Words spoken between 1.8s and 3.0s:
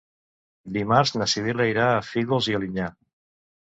a Fígols i Alinyà.